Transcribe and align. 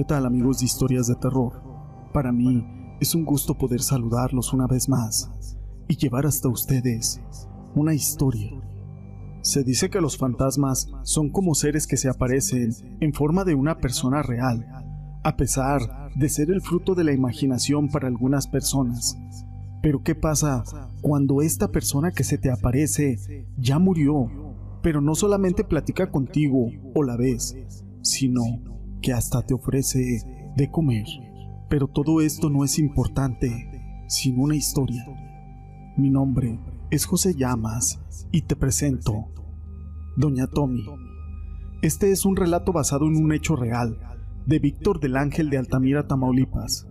¿Qué 0.00 0.04
tal 0.04 0.24
amigos 0.24 0.60
de 0.60 0.64
historias 0.64 1.08
de 1.08 1.14
terror? 1.14 1.60
Para 2.14 2.32
mí 2.32 2.66
es 3.00 3.14
un 3.14 3.22
gusto 3.22 3.52
poder 3.52 3.82
saludarlos 3.82 4.54
una 4.54 4.66
vez 4.66 4.88
más 4.88 5.30
y 5.88 5.96
llevar 5.98 6.24
hasta 6.24 6.48
ustedes 6.48 7.20
una 7.74 7.92
historia. 7.92 8.50
Se 9.42 9.62
dice 9.62 9.90
que 9.90 10.00
los 10.00 10.16
fantasmas 10.16 10.88
son 11.02 11.28
como 11.28 11.54
seres 11.54 11.86
que 11.86 11.98
se 11.98 12.08
aparecen 12.08 12.72
en 13.00 13.12
forma 13.12 13.44
de 13.44 13.54
una 13.54 13.76
persona 13.76 14.22
real, 14.22 14.66
a 15.22 15.36
pesar 15.36 16.10
de 16.16 16.30
ser 16.30 16.50
el 16.50 16.62
fruto 16.62 16.94
de 16.94 17.04
la 17.04 17.12
imaginación 17.12 17.90
para 17.90 18.08
algunas 18.08 18.46
personas. 18.46 19.18
Pero 19.82 20.02
¿qué 20.02 20.14
pasa 20.14 20.64
cuando 21.02 21.42
esta 21.42 21.68
persona 21.68 22.10
que 22.10 22.24
se 22.24 22.38
te 22.38 22.50
aparece 22.50 23.46
ya 23.58 23.78
murió, 23.78 24.30
pero 24.80 25.02
no 25.02 25.14
solamente 25.14 25.62
platica 25.62 26.10
contigo 26.10 26.70
o 26.94 27.02
la 27.02 27.18
ves, 27.18 27.54
sino 28.00 28.79
que 29.00 29.12
hasta 29.12 29.42
te 29.42 29.54
ofrece 29.54 30.52
de 30.56 30.70
comer? 30.70 31.06
Pero 31.68 31.88
todo 31.88 32.20
esto 32.20 32.50
no 32.50 32.64
es 32.64 32.78
importante 32.78 34.04
sin 34.08 34.40
una 34.40 34.56
historia. 34.56 35.06
Mi 35.96 36.10
nombre 36.10 36.58
es 36.90 37.06
José 37.06 37.34
Llamas 37.34 38.00
y 38.32 38.42
te 38.42 38.56
presento 38.56 39.28
Doña 40.16 40.46
Tommy. 40.46 40.84
Este 41.82 42.10
es 42.10 42.24
un 42.24 42.36
relato 42.36 42.72
basado 42.72 43.06
en 43.06 43.16
un 43.16 43.32
hecho 43.32 43.56
real 43.56 43.98
de 44.46 44.58
Víctor 44.58 45.00
del 45.00 45.16
Ángel 45.16 45.50
de 45.50 45.58
Altamira, 45.58 46.06
Tamaulipas 46.06 46.86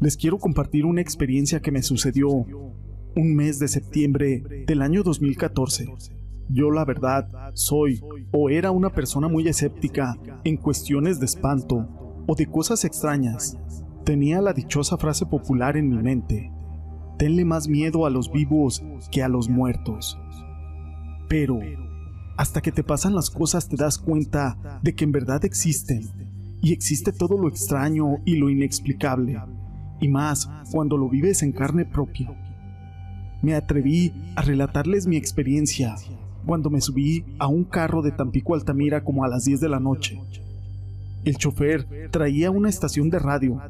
les 0.00 0.16
quiero 0.16 0.38
compartir 0.38 0.86
una 0.86 1.02
experiencia 1.02 1.60
que 1.60 1.70
me 1.70 1.82
sucedió 1.82 2.30
un 2.30 3.34
mes 3.36 3.58
de 3.58 3.68
septiembre 3.68 4.64
del 4.66 4.80
año 4.80 5.02
2014. 5.02 5.88
Yo 6.52 6.70
la 6.70 6.84
verdad 6.84 7.28
soy 7.54 8.02
o 8.32 8.50
era 8.50 8.70
una 8.70 8.90
persona 8.90 9.28
muy 9.28 9.46
escéptica 9.46 10.18
en 10.44 10.56
cuestiones 10.56 11.20
de 11.20 11.26
espanto 11.26 11.86
o 12.26 12.34
de 12.34 12.46
cosas 12.46 12.84
extrañas. 12.84 13.56
Tenía 14.04 14.40
la 14.40 14.52
dichosa 14.52 14.96
frase 14.96 15.26
popular 15.26 15.76
en 15.76 15.88
mi 15.88 16.02
mente. 16.02 16.50
Tenle 17.18 17.44
más 17.44 17.68
miedo 17.68 18.06
a 18.06 18.10
los 18.10 18.32
vivos 18.32 18.82
que 19.12 19.22
a 19.22 19.28
los 19.28 19.48
muertos. 19.48 20.18
Pero, 21.28 21.60
hasta 22.36 22.60
que 22.60 22.72
te 22.72 22.82
pasan 22.82 23.14
las 23.14 23.30
cosas 23.30 23.68
te 23.68 23.76
das 23.76 23.98
cuenta 23.98 24.80
de 24.82 24.94
que 24.94 25.04
en 25.04 25.12
verdad 25.12 25.44
existen, 25.44 26.02
y 26.62 26.72
existe 26.72 27.12
todo 27.12 27.38
lo 27.38 27.48
extraño 27.48 28.18
y 28.24 28.36
lo 28.36 28.50
inexplicable 28.50 29.40
y 30.00 30.08
más 30.08 30.50
cuando 30.72 30.96
lo 30.96 31.08
vives 31.08 31.42
en 31.42 31.52
carne 31.52 31.84
propia. 31.84 32.30
Me 33.42 33.54
atreví 33.54 34.12
a 34.36 34.42
relatarles 34.42 35.06
mi 35.06 35.16
experiencia 35.16 35.94
cuando 36.46 36.70
me 36.70 36.80
subí 36.80 37.24
a 37.38 37.46
un 37.46 37.64
carro 37.64 38.02
de 38.02 38.12
Tampico 38.12 38.54
Altamira 38.54 39.04
como 39.04 39.24
a 39.24 39.28
las 39.28 39.44
10 39.44 39.60
de 39.60 39.68
la 39.68 39.80
noche. 39.80 40.20
El 41.24 41.36
chofer 41.36 42.10
traía 42.10 42.50
una 42.50 42.68
estación 42.68 43.10
de 43.10 43.18
radio 43.18 43.60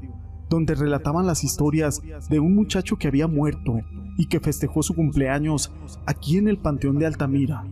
donde 0.48 0.74
relataban 0.74 1.26
las 1.26 1.44
historias 1.44 2.02
de 2.28 2.41
un 2.41 2.54
muchacho 2.54 2.96
que 2.96 3.08
había 3.08 3.28
muerto 3.28 3.80
y 4.18 4.26
que 4.26 4.41
festejó 4.41 4.82
su 4.82 4.94
cumpleaños 4.94 5.72
aquí 6.06 6.38
en 6.38 6.48
el 6.48 6.58
Panteón 6.58 6.98
de 6.98 7.06
Altamira. 7.06 7.64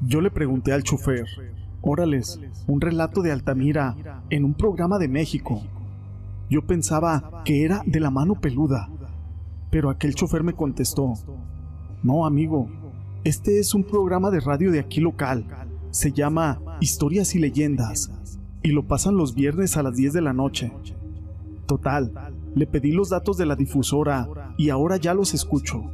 Yo 0.00 0.20
le 0.20 0.30
pregunté 0.30 0.72
al 0.72 0.84
chofer, 0.84 1.26
órales, 1.80 2.40
un 2.66 2.80
relato 2.80 3.22
de 3.22 3.32
Altamira 3.32 4.22
en 4.30 4.44
un 4.44 4.54
programa 4.54 4.98
de 4.98 5.08
México. 5.08 5.62
Yo 6.48 6.62
pensaba 6.66 7.42
que 7.44 7.64
era 7.64 7.82
de 7.86 8.00
la 8.00 8.10
mano 8.10 8.40
peluda, 8.40 8.88
pero 9.70 9.90
aquel 9.90 10.14
chofer 10.14 10.44
me 10.44 10.54
contestó, 10.54 11.14
no 12.02 12.24
amigo, 12.24 12.68
este 13.24 13.60
es 13.60 13.72
un 13.72 13.84
programa 13.84 14.32
de 14.32 14.40
radio 14.40 14.72
de 14.72 14.80
aquí 14.80 15.00
local, 15.00 15.46
se 15.90 16.10
llama 16.10 16.60
Historias 16.80 17.36
y 17.36 17.38
Leyendas, 17.38 18.10
y 18.64 18.70
lo 18.70 18.88
pasan 18.88 19.16
los 19.16 19.36
viernes 19.36 19.76
a 19.76 19.84
las 19.84 19.94
10 19.94 20.14
de 20.14 20.22
la 20.22 20.32
noche. 20.32 20.72
Total, 21.66 22.12
le 22.56 22.66
pedí 22.66 22.90
los 22.90 23.10
datos 23.10 23.36
de 23.36 23.46
la 23.46 23.54
difusora 23.54 24.54
y 24.58 24.70
ahora 24.70 24.96
ya 24.96 25.14
los 25.14 25.34
escucho. 25.34 25.84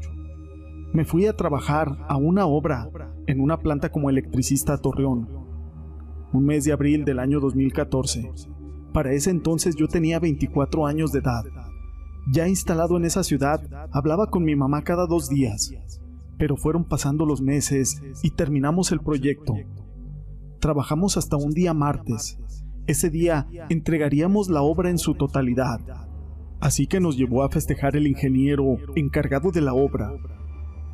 Me 0.95 1.05
fui 1.05 1.27
a 1.27 1.37
trabajar 1.37 1.99
a 2.09 2.17
una 2.17 2.47
obra 2.47 2.89
en 3.27 3.41
una 3.41 3.59
planta 3.59 3.91
como 3.91 4.09
electricista 4.09 4.73
a 4.73 4.79
Torreón. 4.79 5.29
Un 6.33 6.47
mes 6.47 6.65
de 6.65 6.73
abril 6.73 7.05
del 7.05 7.19
año 7.19 7.41
2014. 7.41 8.33
Para 8.95 9.13
ese 9.13 9.29
entonces 9.29 9.77
yo 9.77 9.87
tenía 9.87 10.19
24 10.19 10.87
años 10.87 11.13
de 11.13 11.19
edad. 11.19 11.45
Ya 12.33 12.49
instalado 12.49 12.97
en 12.97 13.05
esa 13.05 13.23
ciudad, 13.23 13.61
hablaba 13.93 14.31
con 14.31 14.45
mi 14.45 14.57
mamá 14.57 14.83
cada 14.83 15.07
dos 15.07 15.29
días, 15.29 15.75
pero 16.39 16.57
fueron 16.57 16.85
pasando 16.85 17.27
los 17.27 17.43
meses 17.43 18.01
y 18.23 18.31
terminamos 18.31 18.93
el 18.93 19.01
proyecto. 19.01 19.55
Trabajamos 20.61 21.17
hasta 21.17 21.37
un 21.37 21.51
día 21.51 21.75
martes. 21.75 22.39
Ese 22.87 23.11
día 23.11 23.47
entregaríamos 23.69 24.49
la 24.49 24.63
obra 24.63 24.91
en 24.91 24.99
su 24.99 25.15
totalidad. 25.15 25.81
Así 26.61 26.87
que 26.87 27.01
nos 27.01 27.17
llevó 27.17 27.43
a 27.43 27.51
festejar 27.51 27.97
el 27.97 28.07
ingeniero 28.07 28.79
encargado 28.97 29.51
de 29.51 29.61
la 29.61 29.75
obra. 29.75 30.13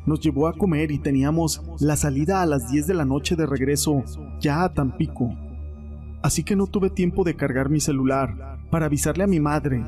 Nos 0.05 0.19
llevó 0.19 0.47
a 0.47 0.53
comer 0.53 0.91
y 0.91 0.99
teníamos 0.99 1.63
la 1.79 1.95
salida 1.95 2.41
a 2.41 2.45
las 2.45 2.69
10 2.71 2.87
de 2.87 2.93
la 2.93 3.05
noche 3.05 3.35
de 3.35 3.45
regreso 3.45 4.03
ya 4.39 4.63
a 4.63 4.73
Tampico 4.73 5.31
así 6.25 6.43
que 6.43 6.55
no 6.55 6.65
tuve 6.65 6.89
tiempo 6.89 7.23
de 7.23 7.35
cargar 7.35 7.69
mi 7.69 7.79
celular 7.79 8.57
para 8.71 8.87
avisarle 8.87 9.23
a 9.23 9.27
mi 9.27 9.39
madre. 9.39 9.85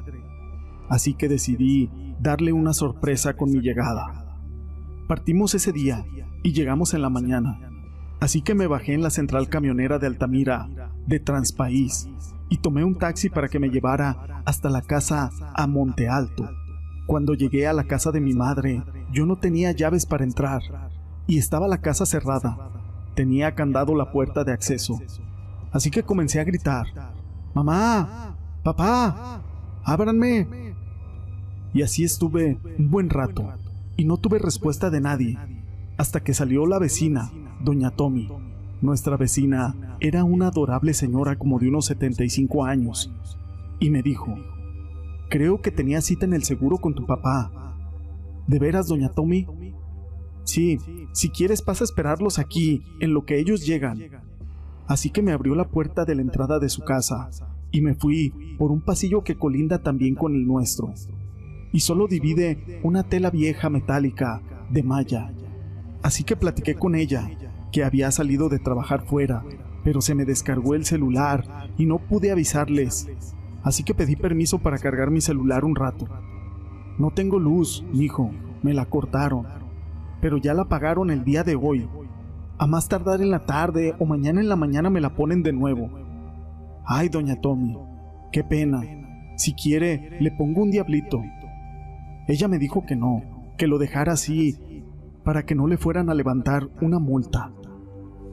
Así 0.88 1.16
que 1.16 1.28
decidí 1.28 1.89
darle 2.19 2.53
una 2.53 2.74
sorpresa 2.74 3.35
con 3.35 3.50
mi 3.50 3.59
llegada. 3.59 4.26
Partimos 5.07 5.56
ese 5.56 5.72
día 5.72 6.06
y 6.44 6.51
llegamos 6.51 6.94
en 6.94 7.01
la 7.01 7.09
mañana, 7.09 7.59
así 8.19 8.41
que 8.41 8.56
me 8.56 8.68
bajé 8.68 8.94
en 8.94 9.01
la 9.01 9.09
central 9.09 9.47
camionera 9.47 10.00
de 10.00 10.07
Altamira, 10.07 10.68
de 11.06 11.19
Transpaís, 11.19 12.09
y 12.50 12.57
tomé 12.57 12.84
un 12.84 12.95
taxi 12.95 13.29
para 13.29 13.47
que 13.47 13.59
me 13.59 13.69
llevara 13.69 14.41
hasta 14.44 14.69
la 14.69 14.81
casa 14.81 15.31
a 15.53 15.66
Monte 15.66 16.09
Alto. 16.09 16.50
Cuando 17.06 17.35
llegué 17.35 17.68
a 17.68 17.73
la 17.73 17.85
casa 17.85 18.12
de 18.12 18.19
mi 18.19 18.34
madre, 18.34 18.84
yo 19.13 19.25
no 19.25 19.38
tenía 19.38 19.72
llaves 19.72 20.06
para 20.06 20.25
entrar, 20.25 20.62
y 21.25 21.38
estaba 21.38 21.69
la 21.69 21.79
casa 21.79 22.06
cerrada. 22.06 22.57
Tenía 23.16 23.56
candado 23.56 23.95
la 23.95 24.12
puerta 24.12 24.44
de 24.44 24.51
acceso 24.51 25.01
Así 25.72 25.89
que 25.89 26.03
comencé 26.03 26.39
a 26.39 26.44
gritar, 26.44 26.88
Mamá, 27.53 28.35
papá, 28.63 29.41
ábranme. 29.84 30.75
Y 31.74 31.81
así 31.81 32.03
estuve 32.03 32.59
un 32.78 32.89
buen 32.89 33.09
rato 33.09 33.51
y 33.97 34.06
no 34.06 34.18
tuve 34.18 34.40
respuesta 34.40 34.90
de 34.90 35.02
nadie, 35.02 35.38
hasta 35.97 36.24
que 36.24 36.34
salió 36.34 36.66
la 36.66 36.80
vecina, 36.80 37.31
doña 37.62 37.91
Tommy. 37.91 38.30
Nuestra 38.81 39.18
vecina 39.18 39.97
era 40.00 40.24
una 40.24 40.47
adorable 40.47 40.94
señora 40.94 41.38
como 41.38 41.59
de 41.59 41.68
unos 41.68 41.85
75 41.88 42.63
años, 42.63 43.12
y 43.80 43.90
me 43.90 44.03
dijo, 44.03 44.36
creo 45.30 45.62
que 45.62 45.72
tenía 45.72 46.02
cita 46.02 46.25
en 46.25 46.34
el 46.34 46.44
seguro 46.44 46.78
con 46.78 46.94
tu 46.94 47.06
papá. 47.06 47.52
¿De 48.47 48.59
veras, 48.59 48.88
doña 48.88 49.09
Tommy? 49.09 49.47
Sí, 50.44 50.78
si 51.12 51.30
quieres 51.30 51.62
pasa 51.62 51.84
a 51.84 51.86
esperarlos 51.86 52.40
aquí, 52.40 52.84
en 53.02 53.13
lo 53.13 53.25
que 53.25 53.40
ellos 53.40 53.66
llegan 53.66 54.00
así 54.88 55.09
que 55.09 55.22
me 55.22 55.34
abrió 55.34 55.53
la 55.53 55.68
puerta 55.68 56.06
de 56.06 56.16
la 56.16 56.22
entrada 56.22 56.59
de 56.59 56.69
su 56.69 56.84
casa 56.84 57.30
y 57.72 57.81
me 57.81 57.94
fui 57.94 58.34
por 58.57 58.72
un 58.72 58.81
pasillo 58.81 59.24
que 59.24 59.36
colinda 59.36 59.84
también 59.84 60.16
con 60.16 60.34
el 60.34 60.47
nuestro. 60.47 60.94
Y 61.72 61.81
solo 61.81 62.07
divide 62.07 62.79
una 62.83 63.03
tela 63.03 63.29
vieja 63.29 63.69
metálica 63.69 64.41
de 64.69 64.83
malla. 64.83 65.31
Así 66.01 66.23
que 66.23 66.35
platiqué 66.35 66.75
con 66.75 66.95
ella, 66.95 67.29
que 67.72 67.83
había 67.83 68.11
salido 68.11 68.50
de 68.50 68.59
trabajar 68.59 69.05
fuera, 69.05 69.44
pero 69.83 70.01
se 70.01 70.16
me 70.16 70.25
descargó 70.25 70.75
el 70.75 70.85
celular 70.85 71.69
y 71.77 71.85
no 71.85 72.00
pude 72.00 72.31
avisarles. 72.31 73.09
Así 73.63 73.83
que 73.83 73.94
pedí 73.94 74.16
permiso 74.16 74.59
para 74.59 74.77
cargar 74.77 75.11
mi 75.11 75.22
celular 75.22 75.66
un 75.66 75.75
rato. 75.75 76.07
No 76.97 77.11
tengo 77.11 77.39
luz, 77.39 77.83
hijo, 77.94 78.31
me 78.63 78.73
la 78.73 78.85
cortaron, 78.85 79.45
pero 80.22 80.38
ya 80.38 80.53
la 80.53 80.66
pagaron 80.66 81.11
el 81.11 81.23
día 81.23 81.44
de 81.44 81.56
hoy 81.56 81.88
a 82.59 82.65
más 82.65 82.89
tardar 82.89 83.21
en 83.21 83.30
la 83.30 83.45
tarde 83.45 83.94
o 84.00 84.06
mañana 84.06 84.42
en 84.42 84.50
la 84.50 84.56
mañana 84.56 84.89
me 84.89 85.01
la 85.01 85.13
ponen 85.13 85.44
de 85.44 85.53
nuevo. 85.53 85.89
Ay, 86.86 87.09
doña 87.09 87.39
Tommy, 87.39 87.77
qué 88.31 88.44
pena. 88.44 88.81
Si 89.36 89.53
quiere, 89.53 90.18
le 90.19 90.31
pongo 90.31 90.63
un 90.63 90.71
diablito. 90.71 91.21
Ella 92.27 92.47
me 92.47 92.59
dijo 92.59 92.85
que 92.85 92.95
no, 92.95 93.53
que 93.57 93.68
lo 93.68 93.77
dejara 93.77 94.13
así, 94.13 94.83
para 95.24 95.45
que 95.45 95.56
no 95.56 95.68
le 95.68 95.77
fueran 95.77 96.09
a 96.09 96.13
levantar 96.13 96.69
una 96.81 97.00
multa. 97.00 97.53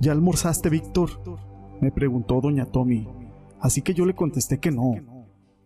¿Ya 0.00 0.12
almorzaste, 0.12 0.68
Víctor? 0.68 1.10
Me 1.80 1.90
preguntó 1.92 2.40
doña 2.40 2.66
Tommy, 2.66 3.08
así 3.60 3.82
que 3.82 3.94
yo 3.94 4.06
le 4.06 4.14
contesté 4.14 4.58
que 4.58 4.70
no. 4.70 4.94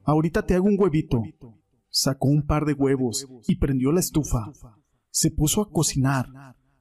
Ahorita 0.05 0.45
te 0.47 0.55
hago 0.55 0.67
un 0.67 0.77
huevito. 0.79 1.23
Sacó 1.91 2.29
un 2.29 2.47
par 2.47 2.65
de 2.65 2.75
huevos 2.75 3.27
y 3.49 3.57
prendió 3.57 3.93
la 3.93 4.01
estufa. 4.01 4.53
Se 5.11 5.31
puso 5.31 5.63
a 5.63 5.71
cocinar 5.71 6.29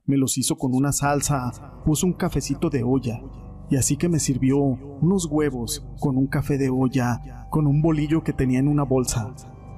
me 0.07 0.17
los 0.17 0.37
hizo 0.37 0.57
con 0.57 0.73
una 0.73 0.93
salsa, 0.93 1.51
puso 1.85 2.07
un 2.07 2.13
cafecito 2.13 2.69
de 2.69 2.81
olla, 2.81 3.21
y 3.69 3.75
así 3.75 3.97
que 3.97 4.07
me 4.07 4.19
sirvió 4.19 4.57
unos 4.57 5.27
huevos 5.29 5.85
con 5.99 6.17
un 6.17 6.27
café 6.27 6.57
de 6.57 6.69
olla, 6.69 7.47
con 7.51 7.67
un 7.67 7.81
bolillo 7.81 8.23
que 8.23 8.31
tenía 8.31 8.59
en 8.59 8.69
una 8.69 8.83
bolsa. 8.83 9.35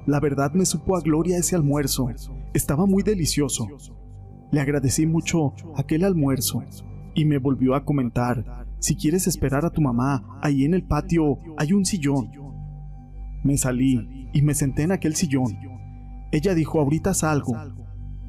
La 0.09 0.19
verdad 0.19 0.53
me 0.55 0.65
supo 0.65 0.97
a 0.97 1.01
gloria 1.01 1.37
ese 1.37 1.55
almuerzo, 1.55 2.09
estaba 2.55 2.87
muy 2.87 3.03
delicioso. 3.03 3.67
Le 4.51 4.59
agradecí 4.59 5.05
mucho 5.05 5.53
aquel 5.77 6.03
almuerzo 6.03 6.63
y 7.13 7.25
me 7.25 7.37
volvió 7.37 7.75
a 7.75 7.85
comentar, 7.85 8.65
si 8.79 8.95
quieres 8.95 9.27
esperar 9.27 9.65
a 9.65 9.69
tu 9.69 9.81
mamá, 9.81 10.39
ahí 10.41 10.65
en 10.65 10.73
el 10.73 10.83
patio 10.83 11.37
hay 11.57 11.73
un 11.73 11.85
sillón, 11.85 12.31
Me 13.43 13.55
salí 13.55 14.31
y 14.33 14.41
me 14.41 14.55
senté 14.55 14.81
en 14.81 14.93
aquel 14.93 15.15
sillón. 15.15 15.55
Ella 16.31 16.55
dijo, 16.55 16.79
ahorita 16.79 17.13
salgo. 17.13 17.53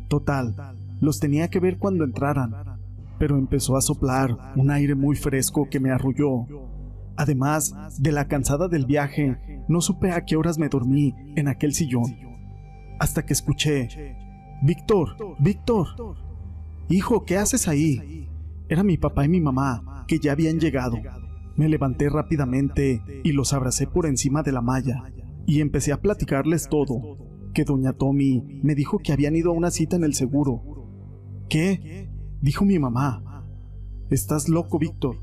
Total, 0.08 0.54
los 1.00 1.18
tenía 1.18 1.48
que 1.48 1.60
ver 1.60 1.78
cuando 1.78 2.04
entraran, 2.04 2.52
pero 3.18 3.38
empezó 3.38 3.78
a 3.78 3.80
soplar 3.80 4.36
un 4.54 4.70
aire 4.70 4.94
muy 4.94 5.16
fresco 5.16 5.66
que 5.70 5.80
me 5.80 5.92
arrulló. 5.92 6.46
Además 7.16 7.74
de 7.98 8.12
la 8.12 8.28
cansada 8.28 8.68
del 8.68 8.84
viaje, 8.84 9.59
no 9.70 9.80
supe 9.80 10.10
a 10.10 10.24
qué 10.24 10.34
horas 10.34 10.58
me 10.58 10.68
dormí 10.68 11.14
en 11.36 11.46
aquel 11.46 11.72
sillón. 11.72 12.16
Hasta 12.98 13.24
que 13.24 13.32
escuché, 13.32 14.16
Víctor, 14.62 15.16
Víctor, 15.38 15.86
hijo, 16.88 17.24
¿qué 17.24 17.38
haces 17.38 17.68
ahí? 17.68 18.28
Era 18.68 18.82
mi 18.82 18.98
papá 18.98 19.24
y 19.24 19.28
mi 19.28 19.40
mamá, 19.40 20.04
que 20.08 20.18
ya 20.18 20.32
habían 20.32 20.58
llegado. 20.58 20.98
Me 21.54 21.68
levanté 21.68 22.08
rápidamente 22.08 23.00
y 23.22 23.30
los 23.30 23.52
abracé 23.52 23.86
por 23.86 24.06
encima 24.06 24.42
de 24.42 24.50
la 24.50 24.60
malla 24.60 25.04
y 25.46 25.60
empecé 25.60 25.92
a 25.92 26.00
platicarles 26.00 26.68
todo, 26.68 27.16
que 27.54 27.64
doña 27.64 27.92
Tommy 27.92 28.60
me 28.64 28.74
dijo 28.74 28.98
que 28.98 29.12
habían 29.12 29.36
ido 29.36 29.52
a 29.52 29.54
una 29.54 29.70
cita 29.70 29.94
en 29.94 30.02
el 30.02 30.14
seguro. 30.14 30.62
¿Qué? 31.48 32.10
dijo 32.40 32.64
mi 32.64 32.80
mamá. 32.80 33.46
¿Estás 34.10 34.48
loco, 34.48 34.80
Víctor? 34.80 35.16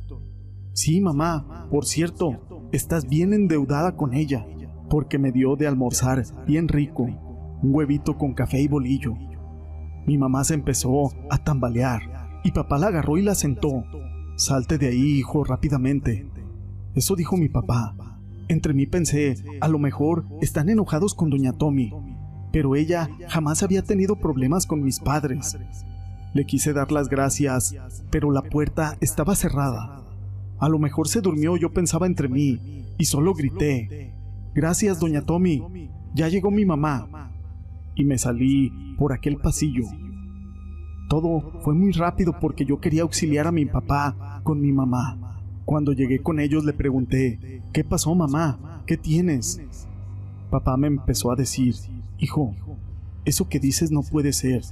Sí, 0.72 1.02
mamá, 1.02 1.68
por 1.70 1.86
cierto, 1.86 2.47
estás 2.72 3.08
bien 3.08 3.34
endeudada 3.34 3.96
con 3.96 4.14
ella, 4.14 4.46
porque 4.90 5.18
me 5.18 5.32
dio 5.32 5.56
de 5.56 5.68
almorzar 5.68 6.24
bien 6.46 6.68
rico, 6.68 7.04
un 7.04 7.76
huevito 7.76 8.18
con 8.18 8.34
café 8.34 8.62
y 8.62 8.68
bolillo. 8.68 9.16
Mi 10.06 10.18
mamá 10.18 10.44
se 10.44 10.54
empezó 10.54 11.12
a 11.30 11.38
tambalear 11.44 12.40
y 12.44 12.52
papá 12.52 12.78
la 12.78 12.88
agarró 12.88 13.18
y 13.18 13.24
la 13.24 13.36
sentó. 13.36 13.84
Salte 14.38 14.78
de 14.78 14.88
ahí, 14.88 15.18
hijo, 15.18 15.44
rápidamente. 15.44 16.30
Eso 16.96 17.16
dijo 17.16 17.36
mi 17.36 17.50
papá. 17.50 17.96
Entre 18.48 18.74
mí 18.74 18.86
pensé, 18.86 19.36
a 19.60 19.68
lo 19.68 19.80
mejor 19.80 20.26
están 20.42 20.70
enojados 20.70 21.14
con 21.14 21.30
doña 21.30 21.54
Tommy, 21.54 21.92
pero 22.54 22.76
ella 22.76 23.10
jamás 23.28 23.64
había 23.64 23.82
tenido 23.82 24.16
problemas 24.16 24.66
con 24.66 24.82
mis 24.82 25.00
padres. 25.00 25.58
Le 26.34 26.46
quise 26.46 26.72
dar 26.72 26.92
las 26.92 27.10
gracias, 27.10 27.76
pero 28.10 28.32
la 28.32 28.44
puerta 28.44 28.96
estaba 29.02 29.36
cerrada. 29.36 30.07
A 30.60 30.70
lo 30.70 30.80
mejor 30.80 31.08
se 31.08 31.22
durmió, 31.22 31.58
yo 31.58 31.72
pensaba 31.72 32.08
entre 32.08 32.28
mí, 32.28 32.86
y 32.98 33.06
solo 33.06 33.34
grité, 33.34 34.14
Gracias, 34.58 35.00
doña 35.00 35.22
Tommy, 35.22 35.92
ya 36.16 36.30
llegó 36.30 36.50
mi 36.50 36.66
mamá. 36.66 37.32
Y 37.94 38.06
me 38.06 38.18
salí 38.18 38.72
por 38.98 39.14
aquel 39.14 39.38
pasillo. 39.38 39.84
Todo 41.10 41.62
fue 41.62 41.76
muy 41.76 41.92
rápido 41.92 42.40
porque 42.40 42.66
yo 42.66 42.80
quería 42.80 43.04
auxiliar 43.04 43.46
a 43.46 43.52
mi 43.52 43.68
papá 43.68 44.42
con 44.44 44.60
mi 44.60 44.72
mamá. 44.72 45.44
Cuando 45.64 45.94
llegué 45.94 46.24
con 46.24 46.40
ellos 46.40 46.66
le 46.66 46.74
pregunté, 46.74 47.62
¿qué 47.72 47.84
pasó 47.84 48.16
mamá? 48.16 48.82
¿Qué 48.88 48.98
tienes? 48.98 49.62
Papá 50.50 50.76
me 50.76 50.88
empezó 50.88 51.32
a 51.32 51.36
decir, 51.36 51.76
Hijo, 52.18 52.56
eso 53.26 53.48
que 53.48 53.60
dices 53.60 53.92
no 53.92 54.02
puede 54.02 54.34
ser. 54.34 54.64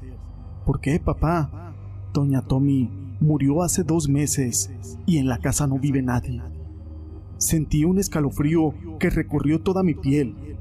¿Por 0.65 0.79
qué, 0.79 0.99
papá? 0.99 1.75
Doña 2.11 2.41
Tommy 2.41 2.89
murió 3.19 3.63
hace 3.63 3.83
dos 3.83 4.09
meses 4.09 4.71
y 5.05 5.17
en 5.17 5.27
la 5.27 5.39
casa 5.39 5.67
no 5.67 5.79
vive 5.79 6.01
nadie. 6.01 6.41
Sentí 7.37 7.83
un 7.83 7.99
escalofrío 7.99 8.73
que 8.99 9.09
recorrió 9.09 9.61
toda 9.61 9.83
mi 9.83 9.93
piel. 9.93 10.57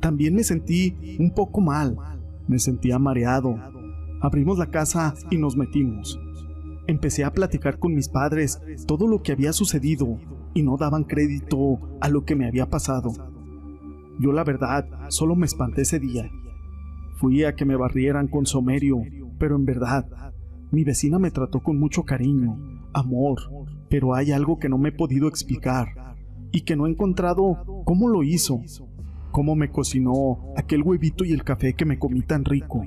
También 0.00 0.34
me 0.34 0.44
sentí 0.44 1.16
un 1.18 1.32
poco 1.32 1.60
mal. 1.60 1.96
Me 2.46 2.58
sentía 2.58 2.98
mareado. 2.98 3.56
Abrimos 4.20 4.58
la 4.58 4.70
casa 4.70 5.14
y 5.30 5.38
nos 5.38 5.56
metimos. 5.56 6.18
Empecé 6.86 7.24
a 7.24 7.32
platicar 7.32 7.78
con 7.78 7.94
mis 7.94 8.08
padres 8.08 8.60
todo 8.86 9.06
lo 9.06 9.22
que 9.22 9.32
había 9.32 9.52
sucedido 9.52 10.18
y 10.54 10.62
no 10.62 10.76
daban 10.76 11.04
crédito 11.04 11.78
a 12.00 12.08
lo 12.08 12.24
que 12.24 12.34
me 12.34 12.46
había 12.46 12.70
pasado. 12.70 13.12
Yo 14.18 14.32
la 14.32 14.44
verdad 14.44 14.86
solo 15.08 15.36
me 15.36 15.46
espanté 15.46 15.82
ese 15.82 15.98
día. 15.98 16.30
Fui 17.16 17.44
a 17.44 17.54
que 17.54 17.64
me 17.64 17.76
barrieran 17.76 18.28
con 18.28 18.46
somerio, 18.46 19.02
pero 19.38 19.56
en 19.56 19.64
verdad, 19.64 20.06
mi 20.70 20.84
vecina 20.84 21.18
me 21.18 21.30
trató 21.30 21.60
con 21.60 21.78
mucho 21.78 22.04
cariño, 22.04 22.58
amor, 22.92 23.38
pero 23.88 24.14
hay 24.14 24.32
algo 24.32 24.58
que 24.58 24.68
no 24.68 24.76
me 24.78 24.90
he 24.90 24.92
podido 24.92 25.28
explicar 25.28 26.16
y 26.52 26.62
que 26.62 26.76
no 26.76 26.86
he 26.86 26.90
encontrado 26.90 27.82
cómo 27.84 28.08
lo 28.08 28.22
hizo, 28.22 28.60
cómo 29.30 29.54
me 29.54 29.70
cocinó 29.70 30.52
aquel 30.56 30.82
huevito 30.82 31.24
y 31.24 31.32
el 31.32 31.44
café 31.44 31.74
que 31.74 31.84
me 31.84 31.98
comí 31.98 32.22
tan 32.22 32.44
rico. 32.44 32.86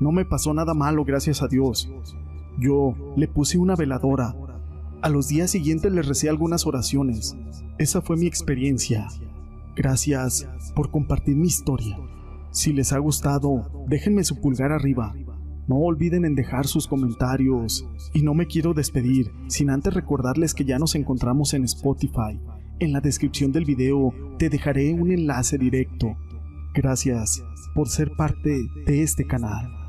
No 0.00 0.12
me 0.12 0.24
pasó 0.24 0.54
nada 0.54 0.72
malo, 0.72 1.04
gracias 1.04 1.42
a 1.42 1.48
Dios. 1.48 1.92
Yo 2.58 2.94
le 3.16 3.28
puse 3.28 3.58
una 3.58 3.76
veladora. 3.76 4.34
A 5.02 5.08
los 5.08 5.28
días 5.28 5.50
siguientes 5.50 5.92
le 5.92 6.02
recé 6.02 6.28
algunas 6.28 6.66
oraciones. 6.66 7.36
Esa 7.78 8.00
fue 8.00 8.16
mi 8.16 8.26
experiencia. 8.26 9.08
Gracias 9.76 10.46
por 10.74 10.90
compartir 10.90 11.36
mi 11.36 11.46
historia. 11.48 11.98
Si 12.50 12.72
les 12.72 12.92
ha 12.92 12.98
gustado, 12.98 13.86
déjenme 13.86 14.24
su 14.24 14.40
pulgar 14.40 14.72
arriba. 14.72 15.14
No 15.70 15.76
olviden 15.76 16.24
en 16.24 16.34
dejar 16.34 16.66
sus 16.66 16.88
comentarios. 16.88 17.88
Y 18.12 18.22
no 18.22 18.34
me 18.34 18.48
quiero 18.48 18.74
despedir 18.74 19.30
sin 19.46 19.70
antes 19.70 19.94
recordarles 19.94 20.52
que 20.52 20.64
ya 20.64 20.80
nos 20.80 20.96
encontramos 20.96 21.54
en 21.54 21.62
Spotify. 21.62 22.40
En 22.80 22.92
la 22.92 23.00
descripción 23.00 23.52
del 23.52 23.66
video 23.66 24.12
te 24.36 24.50
dejaré 24.50 24.92
un 24.92 25.12
enlace 25.12 25.58
directo. 25.58 26.16
Gracias 26.74 27.44
por 27.72 27.88
ser 27.88 28.10
parte 28.16 28.66
de 28.84 29.02
este 29.04 29.24
canal. 29.28 29.79